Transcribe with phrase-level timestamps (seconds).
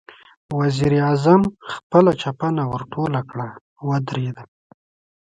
[0.59, 1.41] وزير اعظم
[1.73, 3.47] خپله چپنه ورټوله کړه،
[3.87, 4.37] ودرېد.